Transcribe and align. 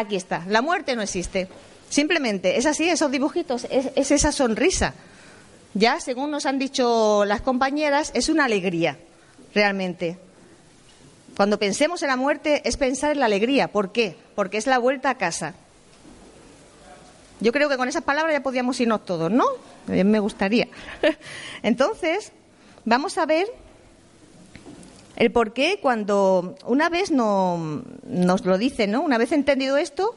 Aquí 0.00 0.16
está. 0.16 0.44
La 0.48 0.62
muerte 0.62 0.96
no 0.96 1.02
existe. 1.02 1.48
Simplemente 1.88 2.56
es 2.56 2.66
así, 2.66 2.88
esos 2.88 3.10
dibujitos, 3.10 3.66
es, 3.70 4.10
esa 4.10 4.32
sonrisa. 4.32 4.94
Ya, 5.74 6.00
según 6.00 6.30
nos 6.30 6.46
han 6.46 6.58
dicho 6.58 7.24
las 7.26 7.42
compañeras, 7.42 8.10
es 8.14 8.28
una 8.28 8.44
alegría, 8.44 8.98
realmente. 9.54 10.18
Cuando 11.36 11.58
pensemos 11.58 12.02
en 12.02 12.08
la 12.08 12.16
muerte 12.16 12.62
es 12.64 12.76
pensar 12.76 13.12
en 13.12 13.20
la 13.20 13.26
alegría. 13.26 13.68
¿Por 13.68 13.92
qué? 13.92 14.16
Porque 14.34 14.58
es 14.58 14.66
la 14.66 14.78
vuelta 14.78 15.10
a 15.10 15.18
casa. 15.18 15.54
Yo 17.40 17.52
creo 17.52 17.68
que 17.68 17.76
con 17.76 17.88
esas 17.88 18.02
palabras 18.02 18.34
ya 18.34 18.42
podríamos 18.42 18.78
irnos 18.80 19.04
todos, 19.04 19.30
¿no? 19.30 19.46
me 19.86 20.18
gustaría. 20.18 20.68
Entonces, 21.62 22.32
vamos 22.84 23.16
a 23.18 23.26
ver 23.26 23.46
el 25.16 25.30
por 25.32 25.52
qué 25.52 25.78
cuando 25.80 26.56
una 26.64 26.88
vez 26.88 27.10
no, 27.10 27.82
nos 28.04 28.44
lo 28.44 28.58
dicen, 28.58 28.90
¿no? 28.90 29.02
Una 29.02 29.18
vez 29.18 29.32
entendido 29.32 29.76
esto, 29.76 30.14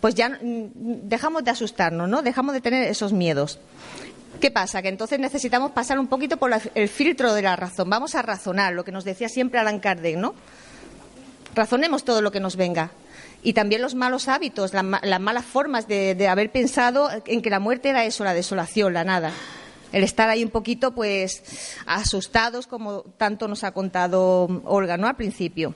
pues 0.00 0.14
ya 0.14 0.38
dejamos 0.42 1.44
de 1.44 1.50
asustarnos, 1.50 2.08
¿no? 2.08 2.22
Dejamos 2.22 2.54
de 2.54 2.60
tener 2.60 2.88
esos 2.88 3.12
miedos. 3.12 3.58
¿Qué 4.40 4.50
pasa? 4.50 4.80
Que 4.80 4.88
entonces 4.88 5.18
necesitamos 5.18 5.72
pasar 5.72 5.98
un 5.98 6.06
poquito 6.06 6.38
por 6.38 6.50
el 6.74 6.88
filtro 6.88 7.34
de 7.34 7.42
la 7.42 7.56
razón. 7.56 7.90
Vamos 7.90 8.14
a 8.14 8.22
razonar, 8.22 8.72
lo 8.72 8.84
que 8.84 8.92
nos 8.92 9.04
decía 9.04 9.28
siempre 9.28 9.60
Alan 9.60 9.80
Kardec, 9.80 10.16
¿no? 10.16 10.34
Razonemos 11.54 12.04
todo 12.04 12.22
lo 12.22 12.30
que 12.30 12.40
nos 12.40 12.56
venga. 12.56 12.90
Y 13.42 13.54
también 13.54 13.80
los 13.80 13.94
malos 13.94 14.28
hábitos, 14.28 14.72
las 14.74 15.20
malas 15.20 15.44
formas 15.44 15.88
de, 15.88 16.14
de 16.14 16.28
haber 16.28 16.50
pensado 16.50 17.08
en 17.26 17.40
que 17.40 17.50
la 17.50 17.58
muerte 17.58 17.88
era 17.88 18.04
eso, 18.04 18.22
la 18.22 18.34
desolación, 18.34 18.92
la 18.92 19.04
nada 19.04 19.32
el 19.92 20.04
estar 20.04 20.28
ahí 20.28 20.44
un 20.44 20.50
poquito, 20.50 20.92
pues, 20.92 21.42
asustados, 21.86 22.66
como 22.66 23.02
tanto 23.16 23.48
nos 23.48 23.64
ha 23.64 23.72
contado 23.72 24.62
Olga, 24.64 24.96
¿no? 24.96 25.06
Al 25.06 25.16
principio. 25.16 25.74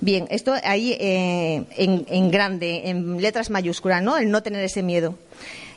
Bien, 0.00 0.26
esto 0.30 0.54
ahí 0.64 0.96
eh, 0.98 1.64
en, 1.76 2.30
grande, 2.30 2.90
en 2.90 3.22
letras 3.22 3.50
mayúsculas, 3.50 4.02
¿no? 4.02 4.18
El 4.18 4.30
no 4.30 4.42
tener 4.42 4.62
ese 4.64 4.82
miedo. 4.82 5.16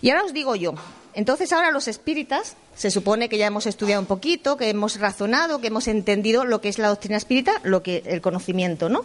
Y 0.02 0.10
ahora 0.10 0.26
os 0.26 0.34
digo 0.34 0.56
yo, 0.56 0.74
entonces 1.14 1.54
ahora 1.54 1.72
los 1.72 1.88
espíritas, 1.88 2.56
se 2.76 2.92
supone 2.92 3.30
que 3.30 3.38
ya 3.38 3.48
hemos 3.48 3.68
estudiado 3.68 4.02
un 4.02 4.08
poquito, 4.08 4.58
que 4.58 4.70
hemos 4.70 5.00
razonado, 5.00 5.62
que 5.62 5.68
hemos 5.68 5.88
entendido 5.88 6.46
lo 6.46 6.62
que 6.62 6.70
es 6.70 6.78
la 6.78 6.90
doctrina 6.90 7.18
espírita, 7.18 7.54
lo 7.64 7.84
que 7.84 8.04
el 8.06 8.22
conocimiento, 8.22 8.90
¿no? 8.90 9.04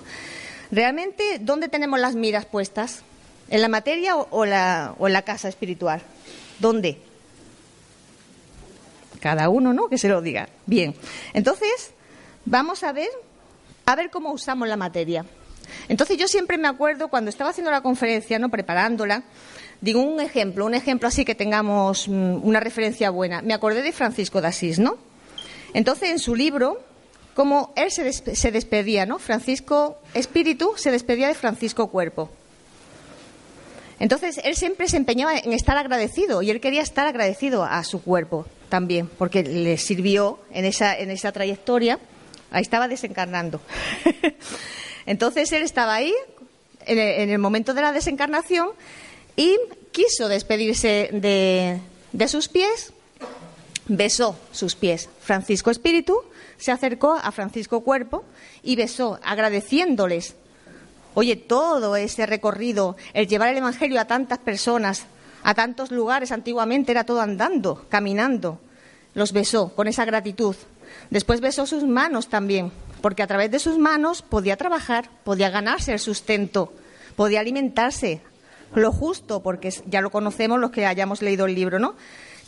Realmente, 0.73 1.39
¿dónde 1.41 1.69
tenemos 1.69 2.01
las 2.01 2.17
miras 2.17 2.47
puestas? 2.47 3.03
¿En 3.49 3.61
la 3.61 3.69
materia 3.69 4.17
o, 4.17 4.45
en 4.45 5.13
la 5.13 5.23
casa 5.23 5.49
espiritual? 5.49 6.03
¿Dónde? 6.59 6.99
cada 9.23 9.49
uno, 9.49 9.73
¿no? 9.73 9.89
Que 9.89 9.97
se 9.97 10.09
lo 10.09 10.21
diga. 10.21 10.49
Bien, 10.67 10.95
entonces 11.33 11.93
vamos 12.45 12.83
a 12.83 12.93
ver, 12.93 13.09
a 13.87 13.95
ver 13.95 14.11
cómo 14.11 14.33
usamos 14.33 14.69
la 14.69 14.77
materia. 14.77 15.25
Entonces 15.89 16.19
yo 16.19 16.27
siempre 16.27 16.59
me 16.59 16.69
acuerdo 16.69 17.09
cuando 17.09 17.31
estaba 17.31 17.51
haciendo 17.51 17.71
la 17.71 17.81
conferencia, 17.81 18.39
¿no? 18.41 18.51
Preparándola, 18.51 19.23
digo 19.81 20.03
un 20.03 20.21
ejemplo, 20.21 20.67
un 20.67 20.75
ejemplo 20.75 21.09
así 21.09 21.25
que 21.25 21.37
tengamos 21.37 22.09
mm, 22.09 22.45
una 22.45 22.59
referencia 22.61 23.11
buena. 23.11 23.41
Me 23.43 23.55
acordé 23.55 23.83
de 23.83 23.93
Francisco 23.93 24.43
de 24.43 24.49
Asís, 24.49 24.81
¿no? 24.81 24.99
Entonces 25.73 26.11
en 26.11 26.19
su 26.19 26.35
libro, 26.35 26.83
como 27.35 27.73
él 27.77 27.91
se, 27.91 28.13
se 28.13 28.51
despedía, 28.51 29.07
¿no? 29.07 29.19
Francisco 29.19 29.99
Espíritu 30.15 30.73
se 30.77 30.91
despedía 30.91 31.29
de 31.29 31.35
Francisco 31.35 31.89
Cuerpo. 31.89 32.31
Entonces 34.03 34.41
él 34.43 34.57
siempre 34.57 34.89
se 34.89 34.97
empeñaba 34.97 35.39
en 35.39 35.53
estar 35.53 35.77
agradecido 35.77 36.43
y 36.43 36.51
él 36.51 36.61
quería 36.61 36.83
estar 36.83 37.07
agradecido 37.07 37.63
a 37.63 37.85
su 37.85 38.03
cuerpo 38.03 38.47
también, 38.69 39.07
porque 39.07 39.45
le 39.45 39.79
sirvió 39.79 40.41
en 40.51 40.65
esa, 40.65 40.99
en 40.99 41.11
esa 41.11 41.31
trayectoria. 41.31 42.01
Ahí 42.51 42.63
estaba 42.63 42.89
desencarnando. 42.89 43.61
Entonces 45.07 45.53
él 45.53 45.63
estaba 45.63 45.95
ahí 45.95 46.13
en 46.87 47.31
el, 47.31 47.39
momento 47.39 47.75
de 47.75 47.83
la 47.83 47.93
desencarnación 47.93 48.71
y 49.37 49.57
quiso 49.93 50.27
despedirse 50.27 51.11
de, 51.13 51.79
de 52.13 52.29
sus 52.29 52.49
pies, 52.49 52.93
besó 53.97 54.37
sus 54.53 54.75
pies. 54.75 55.09
Francisco 55.21 55.71
Espíritu 55.71 56.19
se 56.57 56.73
acercó 56.73 57.15
a 57.15 57.33
Francisco 57.33 57.81
Cuerpo 57.83 58.25
y 58.63 58.77
besó, 58.77 59.19
agradeciéndoles 59.23 60.37
Oye, 61.15 61.37
todo 61.37 61.97
ese 61.97 62.25
recorrido, 62.25 62.97
el 63.13 63.29
llevar 63.29 63.51
el 63.51 63.59
Evangelio 63.59 64.01
a 64.01 64.07
tantas 64.07 64.39
personas, 64.39 65.05
a 65.43 65.53
tantos 65.53 65.91
lugares, 65.91 66.33
antiguamente 66.33 66.93
era 66.93 67.05
todo 67.05 67.21
andando, 67.21 67.85
caminando. 67.91 68.59
Los 69.13 69.33
besó 69.33 69.75
con 69.75 69.89
esa 69.89 70.07
gratitud. 70.07 70.57
Después 71.11 71.43
besó 71.43 71.67
sus 71.67 71.85
manos 71.85 72.29
también, 72.29 72.73
porque 73.03 73.23
a 73.23 73.27
través 73.27 73.51
de 73.51 73.59
sus 73.59 73.77
manos 73.77 74.23
podía 74.23 74.57
trabajar, 74.57 75.11
podía 75.23 75.51
ganarse 75.51 75.93
el 75.93 75.99
sustento, 75.99 76.73
podía 77.15 77.41
alimentarse, 77.41 78.23
lo 78.75 78.91
justo, 78.91 79.43
porque 79.43 79.69
ya 79.87 80.01
lo 80.01 80.11
conocemos 80.11 80.59
los 80.59 80.71
que 80.71 80.87
hayamos 80.87 81.21
leído 81.21 81.45
el 81.45 81.55
libro, 81.55 81.79
¿no? 81.79 81.95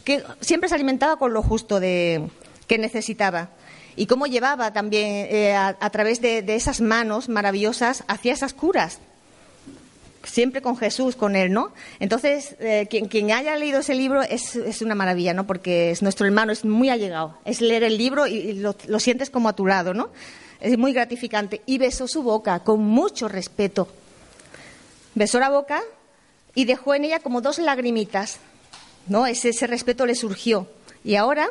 Que 0.05 0.23
siempre 0.41 0.69
se 0.69 0.75
alimentaba 0.75 1.17
con 1.17 1.33
lo 1.33 1.43
justo 1.43 1.81
de, 1.81 2.29
que 2.67 2.79
necesitaba 2.79 3.51
y 3.97 4.07
cómo 4.07 4.27
llevaba 4.27 4.73
también 4.73 5.27
eh, 5.31 5.55
a, 5.55 5.91
través 5.91 6.21
de, 6.21 6.43
esas 6.49 6.81
manos 6.81 7.29
maravillosas 7.29 8.05
hacia 8.09 8.33
esas 8.33 8.55
curas. 8.55 8.99
Siempre 10.25 10.63
con 10.63 10.77
Jesús, 10.77 11.17
con 11.17 11.37
Él, 11.37 11.53
¿no? 11.53 11.73
Entonces, 12.01 12.57
eh, 12.59 12.89
quien, 12.89 13.31
haya 13.31 13.57
leído 13.57 13.81
ese 13.81 13.95
libro 13.95 14.23
es, 14.23 14.57
una 14.81 14.95
maravilla, 14.95 15.35
¿no? 15.35 15.47
Porque 15.47 15.91
es 15.91 16.03
nuestro 16.03 16.27
hermano, 16.27 16.51
es 16.51 16.65
muy 16.65 16.89
allegado. 16.89 17.37
Es 17.45 17.61
leer 17.61 17.85
el 17.85 17.99
libro 17.99 18.27
y, 18.27 18.55
lo, 18.55 18.75
lo, 18.89 19.01
sientes 19.01 19.29
como 19.29 19.51
a 19.51 19.53
tu 19.53 19.67
lado, 19.67 19.93
¿no? 19.93 20.11
Es 20.61 20.79
muy 20.79 20.95
gratificante. 20.95 21.61
Y 21.67 21.77
besó 21.77 22.09
su 22.09 22.23
boca 22.23 22.61
con 22.61 22.83
mucho 22.83 23.29
respeto. 23.29 23.87
Besó 25.15 25.39
la 25.39 25.51
boca 25.51 25.83
y 26.55 26.65
dejó 26.65 26.95
en 26.95 27.05
ella 27.05 27.21
como 27.21 27.43
dos 27.43 27.59
lagrimitas, 27.59 28.39
¿no? 29.07 29.27
Ese, 29.27 29.51
ese 29.51 29.67
respeto 29.67 30.07
le 30.07 30.15
surgió. 30.15 30.67
Y 31.05 31.17
ahora 31.17 31.49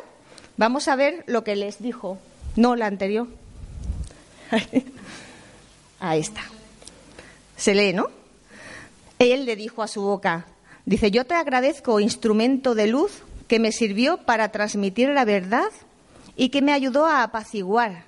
vamos 0.56 0.88
a 0.88 0.96
ver 0.96 1.24
lo 1.26 1.44
que 1.44 1.56
les 1.56 1.80
dijo 1.80 2.18
no, 2.56 2.76
la 2.76 2.86
anterior. 2.86 3.26
Ahí 6.00 6.20
está. 6.20 6.42
Se 7.56 7.74
lee, 7.74 7.92
¿no? 7.92 8.08
Él 9.18 9.44
le 9.44 9.56
dijo 9.56 9.82
a 9.82 9.88
su 9.88 10.02
boca, 10.02 10.46
dice, 10.86 11.10
yo 11.10 11.24
te 11.24 11.34
agradezco, 11.34 12.00
instrumento 12.00 12.74
de 12.74 12.86
luz, 12.86 13.22
que 13.48 13.58
me 13.58 13.72
sirvió 13.72 14.18
para 14.18 14.50
transmitir 14.50 15.08
la 15.08 15.24
verdad 15.24 15.70
y 16.36 16.48
que 16.50 16.62
me 16.62 16.72
ayudó 16.72 17.06
a 17.06 17.22
apaciguar. 17.22 18.04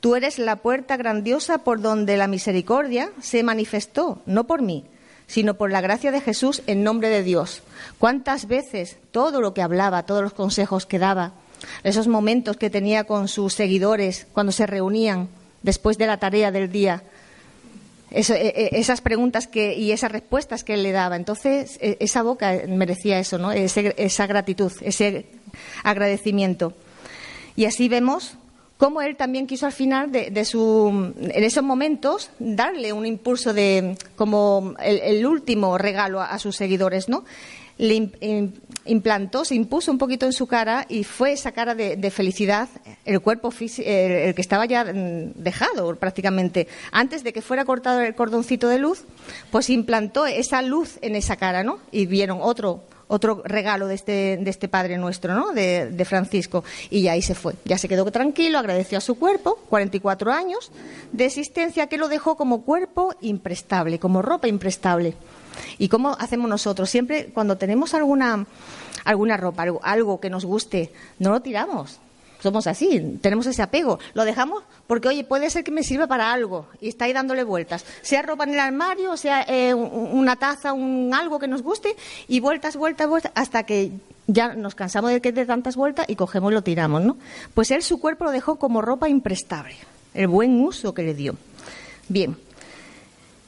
Tú 0.00 0.16
eres 0.16 0.38
la 0.38 0.56
puerta 0.56 0.96
grandiosa 0.96 1.58
por 1.58 1.80
donde 1.80 2.16
la 2.16 2.26
misericordia 2.26 3.10
se 3.20 3.42
manifestó, 3.42 4.20
no 4.26 4.44
por 4.44 4.62
mí, 4.62 4.84
sino 5.26 5.54
por 5.54 5.70
la 5.70 5.80
gracia 5.80 6.10
de 6.10 6.20
Jesús 6.20 6.62
en 6.66 6.82
nombre 6.84 7.08
de 7.08 7.22
Dios. 7.22 7.62
¿Cuántas 7.98 8.46
veces 8.46 8.96
todo 9.10 9.40
lo 9.40 9.54
que 9.54 9.62
hablaba, 9.62 10.04
todos 10.04 10.22
los 10.22 10.34
consejos 10.34 10.86
que 10.86 10.98
daba, 10.98 11.32
esos 11.84 12.08
momentos 12.08 12.56
que 12.56 12.70
tenía 12.70 13.04
con 13.04 13.28
sus 13.28 13.54
seguidores 13.54 14.26
cuando 14.32 14.52
se 14.52 14.66
reunían 14.66 15.28
después 15.62 15.98
de 15.98 16.06
la 16.06 16.18
tarea 16.18 16.50
del 16.50 16.70
día, 16.70 17.02
e, 18.10 18.20
e, 18.20 18.78
esas 18.78 19.00
preguntas 19.00 19.48
y 19.54 19.92
esas 19.92 20.12
respuestas 20.12 20.64
que 20.64 20.74
él 20.74 20.82
le 20.82 20.92
daba. 20.92 21.16
Entonces, 21.16 21.78
e, 21.80 21.96
esa 22.00 22.22
boca 22.22 22.60
merecía 22.68 23.18
eso, 23.18 23.38
¿no? 23.38 23.52
esa 23.52 24.26
gratitud, 24.26 24.72
ese 24.82 25.26
agradecimiento. 25.82 26.74
Y 27.56 27.64
así 27.64 27.88
vemos 27.88 28.36
cómo 28.82 29.00
él 29.00 29.14
también 29.14 29.46
quiso 29.46 29.66
al 29.66 29.72
final 29.72 30.10
de, 30.10 30.44
su, 30.44 31.14
en 31.16 31.44
esos 31.44 31.62
momentos 31.62 32.30
darle 32.40 32.92
un 32.92 33.06
impulso 33.06 33.54
de 33.54 33.96
como 34.16 34.74
el, 34.82 35.24
último 35.24 35.78
regalo 35.78 36.20
a, 36.20 36.36
sus 36.40 36.56
seguidores, 36.56 37.08
¿no? 37.08 37.24
Le 37.78 38.10
implantó, 38.84 39.44
se 39.44 39.54
impuso 39.54 39.92
un 39.92 39.98
poquito 39.98 40.26
en 40.26 40.32
su 40.32 40.48
cara 40.48 40.84
y 40.88 41.04
fue 41.04 41.30
esa 41.30 41.52
cara 41.52 41.76
de, 41.76 42.10
felicidad, 42.10 42.68
el 43.04 43.20
cuerpo 43.20 43.52
físico, 43.52 43.88
el, 43.88 44.34
que 44.34 44.42
estaba 44.42 44.66
ya 44.66 44.82
mm, 44.84 45.34
dejado 45.36 45.94
prácticamente. 45.94 46.66
Antes 46.90 47.22
de 47.22 47.32
que 47.32 47.40
fuera 47.40 47.64
cortado 47.64 48.00
el 48.00 48.16
cordoncito 48.16 48.66
de 48.66 48.80
luz, 48.80 49.04
pues 49.52 49.70
implantó 49.70 50.26
esa 50.26 50.60
luz 50.60 50.98
en 51.02 51.14
esa 51.14 51.36
cara, 51.36 51.62
¿no? 51.62 51.78
Y 51.92 52.06
vieron 52.06 52.40
otro, 52.42 52.82
otro 53.12 53.42
regalo 53.44 53.88
de 53.88 53.94
este, 53.94 54.38
de 54.40 54.50
este 54.50 54.68
Padre 54.68 54.96
nuestro, 54.96 55.34
¿no? 55.34 55.52
De, 55.52 56.04
Francisco. 56.06 56.64
Y 56.88 57.08
ahí 57.08 57.20
se 57.20 57.34
fue. 57.34 57.54
Ya 57.66 57.76
se 57.76 57.86
quedó 57.86 58.10
tranquilo, 58.10 58.58
agradeció 58.58 58.96
a 58.96 59.00
su 59.02 59.16
cuerpo, 59.16 59.58
44 59.68 60.32
años 60.32 60.72
de 61.12 61.26
existencia, 61.26 61.86
que 61.88 61.98
lo 61.98 62.08
dejó 62.08 62.36
como 62.36 62.62
cuerpo 62.62 63.14
imprestable, 63.20 63.98
como 63.98 64.22
ropa 64.22 64.48
imprestable. 64.48 65.14
¿Y 65.78 65.88
cómo 65.88 66.16
hacemos 66.18 66.48
nosotros? 66.48 66.88
Siempre 66.88 67.26
cuando 67.34 67.58
tenemos 67.58 67.92
alguna, 67.92 68.46
alguna 69.04 69.36
ropa, 69.36 69.62
algo, 69.62 69.80
algo 69.82 70.18
que 70.18 70.30
nos 70.30 70.46
guste, 70.46 70.90
no 71.18 71.30
lo 71.30 71.40
tiramos 71.40 72.00
somos 72.42 72.66
así, 72.66 73.18
tenemos 73.22 73.46
ese 73.46 73.62
apego. 73.62 74.00
Lo 74.14 74.24
dejamos 74.24 74.64
porque, 74.86 75.08
oye, 75.08 75.22
puede 75.22 75.48
ser 75.48 75.62
que 75.62 75.70
me 75.70 75.84
sirva 75.84 76.08
para 76.08 76.32
algo 76.32 76.66
y 76.80 76.88
está 76.88 77.04
ahí 77.04 77.12
dándole 77.12 77.44
vueltas. 77.44 77.84
Sea 78.02 78.22
ropa 78.22 78.44
en 78.44 78.54
el 78.54 78.58
armario, 78.58 79.16
sea 79.16 79.44
eh, 79.48 79.72
una 79.74 80.36
taza, 80.36 80.72
un 80.72 81.12
algo 81.14 81.38
que 81.38 81.46
nos 81.46 81.62
guste 81.62 81.94
y 82.26 82.40
vueltas, 82.40 82.76
vueltas, 82.76 83.08
vueltas, 83.08 83.32
hasta 83.36 83.62
que 83.62 83.92
ya 84.26 84.54
nos 84.54 84.74
cansamos 84.74 85.12
de 85.12 85.20
que 85.20 85.30
de 85.30 85.46
tantas 85.46 85.76
vueltas 85.76 86.06
y 86.08 86.16
cogemos 86.16 86.50
y 86.50 86.54
lo 86.54 86.62
tiramos, 86.62 87.02
¿no? 87.02 87.16
Pues 87.54 87.70
él 87.70 87.82
su 87.82 88.00
cuerpo 88.00 88.24
lo 88.24 88.32
dejó 88.32 88.56
como 88.56 88.82
ropa 88.82 89.08
imprestable, 89.08 89.76
el 90.14 90.26
buen 90.26 90.60
uso 90.60 90.94
que 90.94 91.02
le 91.02 91.14
dio. 91.14 91.36
Bien. 92.08 92.36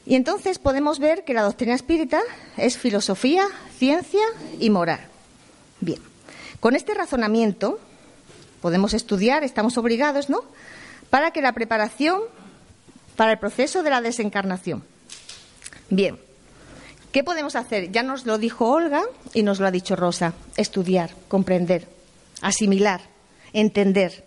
Y 0.06 0.14
entonces 0.14 0.58
podemos 0.58 0.99
ver 0.99 1.25
que 1.25 1.35
la 1.35 1.43
doctrina 1.43 1.75
espírita 1.75 2.20
es 2.56 2.76
filosofía, 2.76 3.46
ciencia 3.79 4.25
y 4.61 4.70
moral. 4.70 5.00
Bien. 5.81 6.00
Con 6.61 6.76
este 6.76 6.94
razonamiento 6.94 7.79
podemos 8.65 8.95
estudiar, 8.95 9.45
estamos 9.45 9.77
obligados, 9.77 10.31
¿no? 10.31 10.43
Para 11.11 11.33
que 11.33 11.43
la 11.43 11.53
preparación 11.53 12.23
para 13.15 13.33
el 13.33 13.39
proceso 13.39 13.83
de 13.83 13.91
la 13.91 14.01
desencarnación. 14.01 14.83
Bien, 15.91 16.19
¿qué 17.13 17.23
podemos 17.23 17.57
hacer? 17.57 17.93
Ya 17.93 18.03
nos 18.03 18.25
lo 18.25 18.39
dijo 18.39 18.71
Olga 18.71 19.03
y 19.35 19.43
nos 19.43 19.61
lo 19.61 19.67
ha 19.67 19.71
dicho 19.71 19.97
Rosa. 19.97 20.33
Estudiar, 20.57 21.11
comprender, 21.29 21.89
asimilar, 22.41 23.03
entender. 23.53 24.25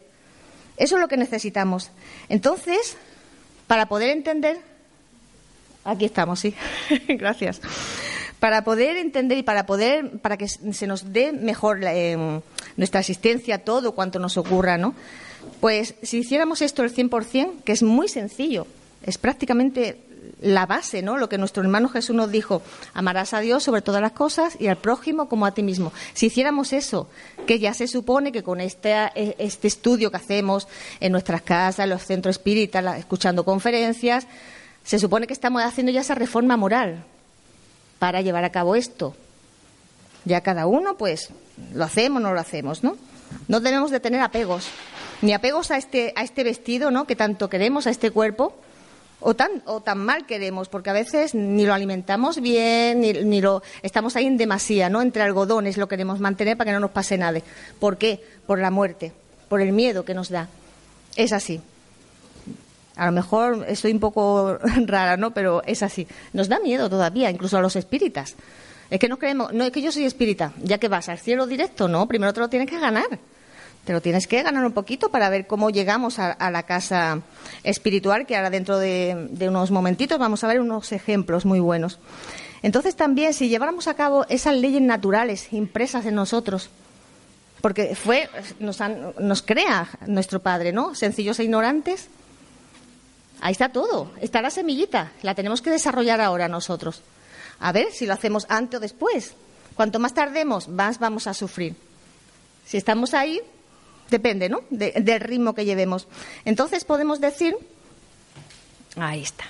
Eso 0.77 0.97
es 0.97 1.01
lo 1.01 1.07
que 1.07 1.17
necesitamos. 1.17 1.89
Entonces, 2.29 2.95
para 3.65 3.87
poder 3.87 4.11
entender, 4.11 4.59
aquí 5.83 6.05
estamos, 6.05 6.41
sí, 6.41 6.53
gracias 7.07 7.59
para 8.39 8.63
poder 8.63 8.97
entender 8.97 9.39
y 9.39 9.43
para 9.43 9.65
poder, 9.65 10.19
para 10.19 10.37
que 10.37 10.47
se 10.47 10.85
nos 10.85 11.11
dé 11.11 11.31
mejor 11.31 11.79
eh, 11.83 12.39
nuestra 12.77 13.01
asistencia, 13.01 13.63
todo 13.63 13.93
cuanto 13.93 14.19
nos 14.19 14.37
ocurra, 14.37 14.77
¿no? 14.77 14.95
Pues 15.59 15.95
si 16.03 16.19
hiciéramos 16.19 16.61
esto 16.61 16.83
el 16.83 16.93
100%, 16.93 17.63
que 17.63 17.71
es 17.71 17.83
muy 17.83 18.07
sencillo, 18.07 18.67
es 19.03 19.17
prácticamente 19.17 19.97
la 20.41 20.65
base, 20.65 21.01
¿no? 21.01 21.17
Lo 21.17 21.29
que 21.29 21.37
nuestro 21.37 21.63
hermano 21.63 21.89
Jesús 21.89 22.15
nos 22.15 22.31
dijo, 22.31 22.61
amarás 22.93 23.33
a 23.33 23.39
Dios 23.39 23.63
sobre 23.63 23.81
todas 23.81 24.01
las 24.01 24.11
cosas 24.11 24.55
y 24.59 24.67
al 24.67 24.77
prójimo 24.77 25.29
como 25.29 25.45
a 25.45 25.53
ti 25.53 25.63
mismo. 25.63 25.91
Si 26.13 26.27
hiciéramos 26.27 26.73
eso, 26.73 27.09
que 27.45 27.59
ya 27.59 27.73
se 27.73 27.87
supone 27.87 28.31
que 28.31 28.43
con 28.43 28.61
este, 28.61 28.93
este 29.15 29.67
estudio 29.67 30.11
que 30.11 30.17
hacemos 30.17 30.67
en 30.99 31.11
nuestras 31.11 31.41
casas, 31.41 31.83
en 31.83 31.89
los 31.89 32.03
centros 32.03 32.35
espíritas, 32.35 32.97
escuchando 32.97 33.43
conferencias, 33.43 34.27
se 34.83 34.99
supone 34.99 35.27
que 35.27 35.33
estamos 35.33 35.63
haciendo 35.63 35.91
ya 35.91 36.01
esa 36.01 36.15
reforma 36.15 36.55
moral, 36.55 37.03
para 37.99 38.21
llevar 38.21 38.43
a 38.43 38.51
cabo 38.51 38.75
esto. 38.75 39.15
Ya 40.25 40.41
cada 40.41 40.67
uno, 40.67 40.97
pues, 40.97 41.29
lo 41.73 41.83
hacemos 41.83 42.21
o 42.21 42.23
no 42.23 42.33
lo 42.33 42.39
hacemos, 42.39 42.83
¿no? 42.83 42.97
No 43.47 43.59
debemos 43.59 43.91
de 43.91 43.99
tener 43.99 44.21
apegos, 44.21 44.67
ni 45.21 45.33
apegos 45.33 45.71
a 45.71 45.77
este, 45.77 46.13
a 46.15 46.23
este 46.23 46.43
vestido, 46.43 46.91
¿no? 46.91 47.05
Que 47.05 47.15
tanto 47.15 47.49
queremos, 47.49 47.87
a 47.87 47.89
este 47.89 48.11
cuerpo, 48.11 48.55
o 49.19 49.35
tan, 49.35 49.63
o 49.65 49.81
tan 49.81 49.97
mal 49.97 50.25
queremos, 50.25 50.69
porque 50.69 50.89
a 50.89 50.93
veces 50.93 51.33
ni 51.33 51.65
lo 51.65 51.73
alimentamos 51.73 52.39
bien, 52.39 53.01
ni, 53.01 53.13
ni 53.13 53.41
lo 53.41 53.63
estamos 53.81 54.15
ahí 54.15 54.25
en 54.25 54.37
demasía, 54.37 54.89
¿no? 54.89 55.01
Entre 55.01 55.21
algodones 55.23 55.77
lo 55.77 55.87
queremos 55.87 56.19
mantener 56.19 56.55
para 56.57 56.69
que 56.69 56.73
no 56.73 56.79
nos 56.79 56.91
pase 56.91 57.17
nada. 57.17 57.39
¿Por 57.79 57.97
qué? 57.97 58.23
Por 58.45 58.59
la 58.59 58.69
muerte, 58.69 59.11
por 59.49 59.61
el 59.61 59.71
miedo 59.71 60.05
que 60.05 60.13
nos 60.13 60.29
da. 60.29 60.47
Es 61.15 61.33
así. 61.33 61.61
A 62.95 63.05
lo 63.05 63.11
mejor 63.11 63.65
estoy 63.67 63.91
un 63.91 63.99
poco 63.99 64.57
rara, 64.85 65.17
¿no? 65.17 65.31
Pero 65.31 65.63
es 65.65 65.83
así. 65.83 66.07
Nos 66.33 66.47
da 66.47 66.59
miedo 66.59 66.89
todavía, 66.89 67.29
incluso 67.29 67.57
a 67.57 67.61
los 67.61 67.75
espíritas. 67.75 68.35
Es 68.89 68.99
que 68.99 69.09
no 69.09 69.17
creemos, 69.17 69.53
no 69.53 69.65
es 69.65 69.71
que 69.71 69.81
yo 69.81 69.91
soy 69.91 70.05
espírita, 70.05 70.53
ya 70.63 70.77
que 70.77 70.87
vas 70.87 71.09
al 71.09 71.19
cielo 71.19 71.45
directo, 71.45 71.87
no, 71.87 72.07
primero 72.07 72.33
te 72.33 72.39
lo 72.39 72.49
tienes 72.49 72.69
que 72.69 72.79
ganar. 72.79 73.19
Te 73.83 73.93
lo 73.93 74.01
tienes 74.01 74.27
que 74.27 74.43
ganar 74.43 74.65
un 74.65 74.73
poquito 74.73 75.09
para 75.09 75.29
ver 75.29 75.47
cómo 75.47 75.69
llegamos 75.69 76.19
a, 76.19 76.51
la 76.51 76.63
casa 76.63 77.21
espiritual, 77.63 78.25
que 78.25 78.35
ahora 78.35 78.49
dentro 78.49 78.77
de, 78.79 79.29
de, 79.31 79.47
unos 79.47 79.71
momentitos 79.71 80.19
vamos 80.19 80.43
a 80.43 80.47
ver 80.47 80.59
unos 80.59 80.91
ejemplos 80.91 81.45
muy 81.45 81.61
buenos. 81.61 81.97
Entonces 82.63 82.97
también, 82.97 83.33
si 83.33 83.47
lleváramos 83.47 83.87
a 83.87 83.93
cabo 83.93 84.25
esas 84.27 84.57
leyes 84.57 84.81
naturales 84.81 85.53
impresas 85.53 86.05
en 86.05 86.15
nosotros, 86.15 86.69
porque 87.61 87.95
fue, 87.95 88.29
nos, 88.59 88.81
han, 88.81 89.13
nos 89.19 89.41
crea 89.41 89.87
nuestro 90.05 90.41
Padre, 90.41 90.73
¿no? 90.73 90.93
Sencillos 90.93 91.39
e 91.39 91.45
ignorantes, 91.45 92.09
Ahí 93.39 93.51
está 93.51 93.69
todo, 93.69 94.11
está 94.19 94.41
la 94.41 94.49
semillita, 94.49 95.11
la 95.21 95.35
tenemos 95.35 95.61
que 95.61 95.69
desarrollar 95.69 96.21
ahora 96.21 96.47
nosotros. 96.47 97.01
A 97.59 97.71
ver 97.71 97.91
si 97.91 98.05
lo 98.05 98.13
hacemos 98.13 98.45
antes 98.49 98.77
o 98.77 98.81
después. 98.81 99.33
Cuanto 99.75 99.99
más 99.99 100.13
tardemos, 100.13 100.67
más 100.67 100.99
vamos 100.99 101.27
a 101.27 101.33
sufrir. 101.33 101.75
Si 102.65 102.77
estamos 102.77 103.13
ahí, 103.13 103.41
depende, 104.09 104.49
¿no? 104.49 104.61
del 104.69 105.21
ritmo 105.21 105.53
que 105.53 105.65
llevemos. 105.65 106.07
Entonces 106.45 106.83
podemos 106.83 107.21
decir, 107.21 107.55
ahí 108.95 109.21
está, 109.21 109.45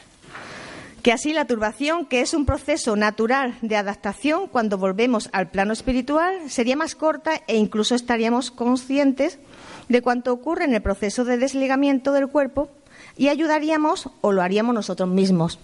que 1.01 1.11
así 1.11 1.33
la 1.33 1.45
turbación, 1.45 2.05
que 2.05 2.21
es 2.21 2.33
un 2.33 2.45
proceso 2.45 2.95
natural 2.95 3.57
de 3.61 3.77
adaptación 3.77 4.47
cuando 4.47 4.77
volvemos 4.77 5.29
al 5.31 5.49
plano 5.49 5.73
espiritual, 5.73 6.49
sería 6.49 6.75
más 6.75 6.95
corta 6.95 7.41
e 7.47 7.55
incluso 7.55 7.95
estaríamos 7.95 8.51
conscientes 8.51 9.39
de 9.87 10.01
cuánto 10.01 10.33
ocurre 10.33 10.65
en 10.65 10.75
el 10.75 10.81
proceso 10.81 11.23
de 11.23 11.37
desligamiento 11.37 12.11
del 12.11 12.27
cuerpo 12.27 12.69
y 13.15 13.29
ayudaríamos 13.29 14.09
o 14.21 14.31
lo 14.31 14.41
haríamos 14.41 14.75
nosotros 14.75 15.07
mismos. 15.07 15.59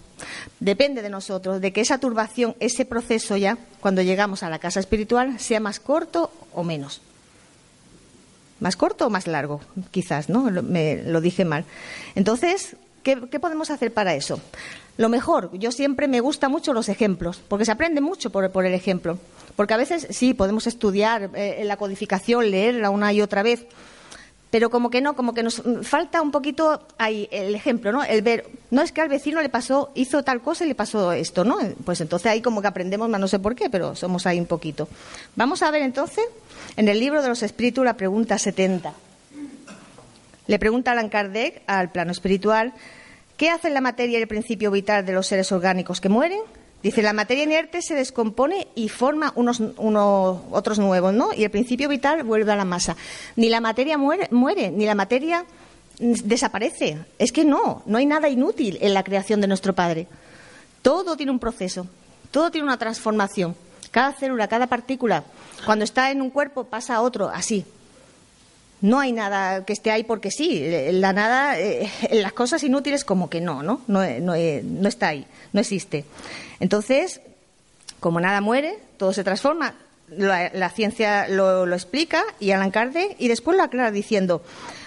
Depende 0.60 1.02
de 1.02 1.10
nosotros, 1.10 1.60
de 1.60 1.72
que 1.72 1.80
esa 1.80 1.98
turbación, 1.98 2.54
ese 2.60 2.84
proceso 2.84 3.36
ya, 3.36 3.58
cuando 3.80 4.02
llegamos 4.02 4.42
a 4.42 4.50
la 4.50 4.58
casa 4.58 4.80
espiritual, 4.80 5.38
sea 5.38 5.60
más 5.60 5.80
corto 5.80 6.30
o 6.52 6.64
menos. 6.64 7.00
Más 8.60 8.76
corto 8.76 9.06
o 9.06 9.10
más 9.10 9.26
largo, 9.26 9.60
quizás, 9.90 10.28
¿no? 10.28 10.44
Me 10.44 11.02
lo 11.02 11.20
dije 11.20 11.44
mal. 11.44 11.64
Entonces, 12.14 12.76
¿qué, 13.02 13.16
podemos 13.16 13.70
hacer 13.70 13.92
para 13.92 14.14
eso? 14.14 14.40
Lo 14.96 15.08
mejor, 15.08 15.50
yo 15.58 15.72
siempre 15.72 16.08
me 16.08 16.20
gusta 16.20 16.48
mucho 16.48 16.72
los 16.72 16.88
ejemplos, 16.88 17.42
porque 17.48 17.64
se 17.64 17.72
aprende 17.72 18.00
mucho 18.00 18.30
por, 18.30 18.64
el 18.64 18.74
ejemplo. 18.74 19.18
Porque 19.56 19.74
a 19.74 19.76
veces 19.76 20.06
sí, 20.10 20.34
podemos 20.34 20.66
estudiar 20.66 21.30
eh, 21.34 21.62
la 21.64 21.76
codificación, 21.76 22.50
leerla 22.50 22.90
una 22.90 23.12
y 23.12 23.20
otra 23.20 23.42
vez, 23.42 23.66
pero 24.54 24.70
como 24.70 24.88
que 24.88 25.00
no, 25.00 25.16
como 25.16 25.34
que 25.34 25.42
nos 25.42 25.62
falta 25.82 26.22
un 26.22 26.30
poquito 26.30 26.80
ahí 26.96 27.28
el 27.32 27.56
ejemplo, 27.56 27.90
¿no? 27.90 28.04
El 28.04 28.22
ver, 28.22 28.46
no 28.70 28.82
es 28.82 28.92
que 28.92 29.00
al 29.00 29.08
vecino 29.08 29.40
le 29.42 29.48
pasó, 29.48 29.90
hizo 29.94 30.22
tal 30.22 30.40
cosa 30.40 30.64
y 30.64 30.68
le 30.68 30.74
pasó 30.74 31.12
esto, 31.12 31.44
¿no? 31.44 31.58
Pues 31.84 32.00
entonces 32.00 32.26
ahí 32.30 32.40
como 32.40 32.60
que 32.62 32.68
aprendemos 32.68 33.08
más, 33.08 33.20
no 33.20 33.28
sé 33.28 33.38
por 33.38 33.54
qué, 33.54 33.70
pero 33.70 33.94
somos 33.94 34.26
ahí 34.26 34.40
un 34.40 34.46
poquito. 34.46 34.88
Vamos 35.36 35.62
a 35.62 35.70
ver 35.70 35.82
entonces 35.82 36.24
en 36.76 36.88
el 36.88 36.98
libro 36.98 37.22
de 37.22 37.28
los 37.28 37.42
espíritus 37.42 37.84
la 37.84 37.96
pregunta 37.96 38.38
70. 38.38 38.92
Le 40.46 40.58
pregunta 40.58 40.92
Alan 40.92 41.08
Kardec 41.08 41.62
al 41.66 41.90
plano 41.90 42.12
espiritual, 42.12 42.74
¿qué 43.36 43.50
hace 43.50 43.70
la 43.70 43.80
materia 43.80 44.18
y 44.18 44.22
el 44.22 44.28
principio 44.28 44.70
vital 44.70 45.06
de 45.06 45.12
los 45.12 45.26
seres 45.26 45.52
orgánicos 45.52 46.00
que 46.00 46.08
mueren? 46.08 46.40
Dice, 46.82 47.00
la 47.00 47.14
materia 47.14 47.44
inerte 47.44 47.80
se 47.80 47.94
descompone 47.94 48.68
y 48.74 48.90
forma 48.90 49.32
unos, 49.36 49.60
unos, 49.60 50.38
otros 50.50 50.78
nuevos, 50.78 51.14
¿no? 51.14 51.32
Y 51.32 51.44
el 51.44 51.50
principio 51.50 51.88
vital 51.88 52.24
vuelve 52.24 52.52
a 52.52 52.56
la 52.56 52.66
masa. 52.66 52.94
Ni 53.36 53.48
la 53.48 53.62
materia 53.62 53.96
muere, 53.96 54.28
muere, 54.30 54.70
ni 54.70 54.84
la 54.84 54.94
materia 54.94 55.46
desaparece. 55.98 56.98
Es 57.18 57.32
que 57.32 57.44
no, 57.44 57.82
no 57.86 57.98
hay 57.98 58.06
nada 58.06 58.28
inútil 58.28 58.78
en 58.80 58.94
la 58.94 59.02
creación 59.02 59.40
de 59.40 59.46
nuestro 59.46 59.74
Padre. 59.74 60.06
Todo 60.82 61.16
tiene 61.16 61.32
un 61.32 61.38
proceso, 61.38 61.86
todo 62.30 62.50
tiene 62.50 62.66
una 62.66 62.78
transformación. 62.78 63.56
Cada 63.90 64.12
célula, 64.12 64.48
cada 64.48 64.66
partícula, 64.66 65.24
cuando 65.64 65.84
está 65.84 66.10
en 66.10 66.20
un 66.20 66.30
cuerpo 66.30 66.64
pasa 66.64 66.96
a 66.96 67.02
otro, 67.02 67.28
así. 67.28 67.64
No 68.80 69.00
hay 69.00 69.12
nada 69.12 69.64
que 69.64 69.72
esté 69.72 69.90
ahí 69.90 70.04
porque 70.04 70.30
sí. 70.30 70.62
La 70.92 71.12
nada, 71.12 71.58
eh, 71.58 71.88
las 72.10 72.32
cosas 72.32 72.62
inútiles 72.64 73.04
como 73.04 73.30
que 73.30 73.40
no, 73.40 73.62
¿no? 73.62 73.80
No, 73.86 74.02
no, 74.20 74.34
no 74.34 74.88
está 74.88 75.08
ahí, 75.08 75.26
no 75.52 75.60
existe. 75.60 76.04
Entonces, 76.60 77.20
como 78.00 78.20
nada 78.20 78.42
muere, 78.42 78.78
todo 78.98 79.14
se 79.14 79.24
transforma. 79.24 79.74
La, 80.08 80.68
ciencia 80.68 81.28
lo, 81.28 81.72
explica 81.72 82.22
y 82.38 82.50
Alan 82.50 82.70
Kardec 82.70 83.16
y 83.18 83.28
después 83.28 83.56
lo 83.56 83.62
aclara 83.62 83.90
diciendo 83.90 84.42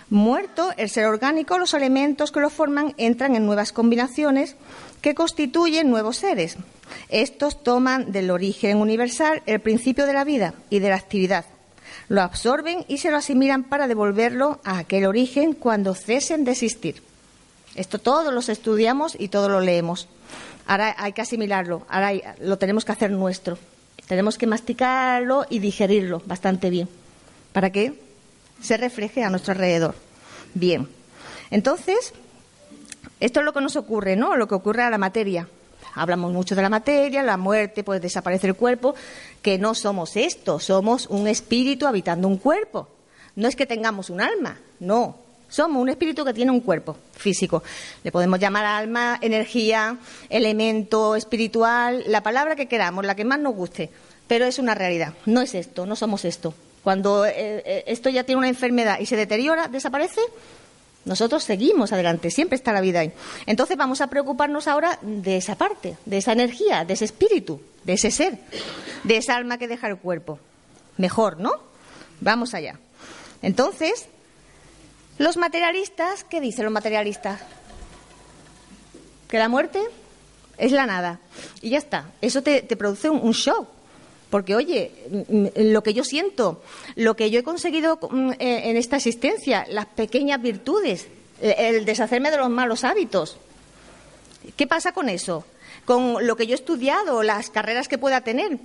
muerto 0.09 0.71
el 0.77 0.89
ser 0.89 1.05
orgánico, 1.05 1.57
los 1.57 1.73
elementos 1.73 2.31
que 2.31 2.39
lo 2.39 2.49
forman 2.49 2.93
entran 2.97 3.35
en 3.35 3.45
nuevas 3.45 3.71
combinaciones 3.71 4.55
que 5.01 5.15
constituyen 5.15 5.89
nuevos 5.89 6.17
seres. 6.17 6.57
Estos 7.09 7.63
toman 7.63 8.11
del 8.11 8.31
origen 8.31 8.77
universal 8.77 9.43
el 9.45 9.59
principio 9.59 10.05
de 10.05 10.13
la 10.13 10.23
vida 10.23 10.53
y 10.69 10.79
de 10.79 10.89
la 10.89 10.95
actividad. 10.95 11.45
Lo 12.09 12.21
absorben 12.21 12.85
y 12.87 12.99
se 12.99 13.11
lo 13.11 13.17
asimilan 13.17 13.63
para 13.63 13.87
devolverlo 13.87 14.59
a 14.63 14.79
aquel 14.79 15.05
origen 15.05 15.53
cuando 15.53 15.93
cesen 15.93 16.45
de 16.45 16.51
existir. 16.51 17.03
Esto 17.75 17.99
todos 17.99 18.33
lo 18.33 18.39
estudiamos 18.39 19.15
y 19.19 19.27
todo 19.27 19.49
lo 19.49 19.59
leemos. 19.59 20.07
Ahora 20.65 20.95
hay 20.97 21.13
que 21.13 21.21
asimilarlo, 21.21 21.85
ahora 21.89 22.35
lo 22.39 22.57
tenemos 22.57 22.85
que 22.85 22.91
hacer 22.91 23.11
nuestro. 23.11 23.57
Tenemos 24.07 24.37
que 24.37 24.47
masticarlo 24.47 25.45
y 25.49 25.59
digerirlo 25.59 26.21
bastante 26.25 26.69
bien 26.69 26.87
para 27.51 27.71
que 27.71 28.06
se 28.61 28.77
refleje 28.77 29.23
a 29.23 29.29
nuestro 29.29 29.53
alrededor. 29.53 29.95
Bien. 30.53 30.87
Entonces, 31.51 32.13
esto 33.19 33.39
es 33.39 33.45
lo 33.45 33.53
que 33.53 33.61
nos 33.61 33.75
ocurre, 33.75 34.15
¿no? 34.15 34.35
Lo 34.35 34.47
que 34.47 34.55
ocurre 34.55 34.83
a 34.83 34.89
la 34.89 34.97
materia. 34.97 35.47
Hablamos 35.95 36.31
mucho 36.31 36.55
de 36.55 36.61
la 36.61 36.69
materia, 36.69 37.23
la 37.23 37.37
muerte, 37.37 37.83
pues 37.83 38.01
desaparece 38.01 38.47
el 38.47 38.55
cuerpo, 38.55 38.93
que 39.41 39.57
no 39.57 39.73
somos 39.73 40.15
esto, 40.15 40.59
somos 40.59 41.07
un 41.07 41.27
espíritu 41.27 41.87
habitando 41.87 42.27
un 42.27 42.37
cuerpo. 42.37 42.87
No 43.35 43.47
es 43.47 43.55
que 43.55 43.65
tengamos 43.65 44.09
un 44.09 44.21
alma, 44.21 44.59
no. 44.79 45.17
Somos 45.49 45.81
un 45.81 45.89
espíritu 45.89 46.25
que 46.25 46.33
tiene 46.33 46.51
un 46.51 46.59
cuerpo 46.59 46.97
físico. 47.13 47.63
Le 48.03 48.11
podemos 48.11 48.39
llamar 48.39 48.65
alma, 48.65 49.17
energía, 49.21 49.97
elemento 50.29 51.15
espiritual, 51.15 52.03
la 52.07 52.21
palabra 52.21 52.55
que 52.55 52.67
queramos, 52.67 53.05
la 53.05 53.15
que 53.15 53.25
más 53.25 53.39
nos 53.39 53.55
guste. 53.55 53.89
Pero 54.27 54.45
es 54.45 54.59
una 54.59 54.75
realidad. 54.75 55.13
No 55.25 55.41
es 55.41 55.55
esto, 55.55 55.85
no 55.85 55.95
somos 55.95 56.25
esto. 56.25 56.53
Cuando 56.87 57.25
eh, 57.25 57.33
eh, 57.35 57.83
esto 57.87 58.07
ya 58.07 58.23
tiene 58.23 58.39
una 58.39 58.47
enfermedad 58.47 59.01
y 59.01 59.05
se 59.05 59.17
deteriora, 59.17 59.67
desaparece, 59.67 60.21
nosotros 61.03 61.43
seguimos 61.43 61.91
adelante, 61.91 62.31
siempre 62.31 62.55
está 62.55 62.71
la 62.71 62.79
vida 62.79 63.01
ahí. 63.01 63.11
Entonces 63.45 63.75
vamos 63.75 63.99
a 63.99 64.07
preocuparnos 64.07 64.69
ahora 64.69 64.97
de 65.01 65.35
esa 65.35 65.57
parte, 65.57 65.97
de 66.05 66.17
esa 66.17 66.31
energía, 66.31 66.85
de 66.85 66.93
ese 66.93 67.03
espíritu, 67.03 67.61
de 67.83 67.91
ese 67.91 68.09
ser, 68.09 68.39
de 69.03 69.17
esa 69.17 69.35
alma 69.35 69.57
que 69.57 69.67
deja 69.67 69.89
el 69.89 69.97
cuerpo. 69.97 70.39
Mejor, 70.95 71.41
¿no? 71.41 71.51
Vamos 72.21 72.53
allá. 72.53 72.79
Entonces, 73.41 74.07
los 75.17 75.35
materialistas, 75.35 76.23
¿qué 76.23 76.39
dicen 76.39 76.63
los 76.63 76.73
materialistas? 76.73 77.41
Que 79.27 79.39
la 79.39 79.49
muerte 79.49 79.81
es 80.57 80.71
la 80.71 80.85
nada. 80.85 81.19
Y 81.61 81.71
ya 81.71 81.79
está. 81.79 82.05
Eso 82.21 82.41
te, 82.43 82.61
produce 82.77 83.09
un 83.09 83.33
shock. 83.33 83.76
Porque, 84.29 84.55
oye, 84.55 84.91
mm, 85.09 85.37
mm, 85.37 85.49
lo 85.71 85.83
que 85.83 85.93
yo 85.93 86.03
siento, 86.03 86.61
lo 86.95 87.15
que 87.15 87.31
yo 87.31 87.39
he 87.39 87.43
conseguido 87.43 87.97
mm, 88.09 88.31
eh, 88.39 88.69
en 88.69 88.77
esta 88.77 88.97
existencia, 88.97 89.65
las 89.69 89.85
pequeñas 89.85 90.41
virtudes, 90.41 91.07
eh, 91.41 91.55
el 91.57 91.85
deshacerme 91.85 92.31
de 92.31 92.37
los 92.37 92.49
malos 92.49 92.83
hábitos, 92.83 93.37
¿qué 94.55 94.67
pasa 94.67 94.91
con 94.91 95.09
eso? 95.09 95.45
Con 95.85 96.25
lo 96.25 96.35
que 96.35 96.47
yo 96.47 96.53
he 96.53 96.55
estudiado, 96.55 97.23
las 97.23 97.49
carreras 97.49 97.87
que 97.87 97.97
pueda 97.97 98.21
tener, 98.21 98.57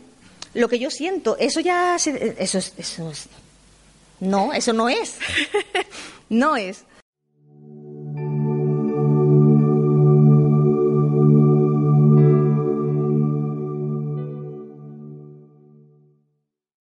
lo 0.55 0.69
que 0.69 0.79
yo 0.79 0.91
siento, 0.91 1.37
eso 1.39 1.61
ya. 1.61 1.95
eso, 1.97 2.11
es, 2.11 2.73
eso 2.77 3.11
es. 3.11 3.29
No, 4.21 4.53
eso 4.53 4.73
no 4.73 4.89
es. 4.89 5.17
no 6.29 6.57
es. 6.57 6.85